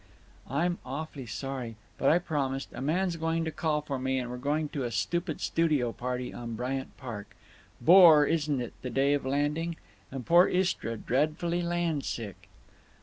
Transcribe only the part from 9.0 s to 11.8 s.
of landing? And poor Istra dreadfully